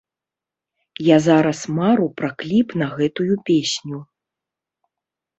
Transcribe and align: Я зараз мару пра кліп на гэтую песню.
Я 1.07 1.17
зараз 1.25 1.59
мару 1.79 2.07
пра 2.21 2.29
кліп 2.39 2.67
на 2.83 2.87
гэтую 2.95 3.35
песню. 3.51 3.99